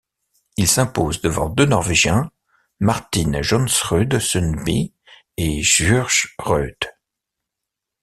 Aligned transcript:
Il 0.57 0.67
s'impose 0.67 1.21
devant 1.21 1.47
deux 1.47 1.67
Norvégiens, 1.67 2.31
Martin 2.79 3.39
Johnsrud 3.43 4.17
Sundby 4.17 4.95
et 5.37 5.61
Sjur 5.61 6.09
Roethe. 6.39 6.87